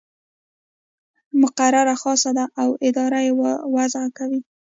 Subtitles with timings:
[1.41, 3.31] مقرره خاصه ده او اداره یې
[3.75, 4.41] وضع کوي.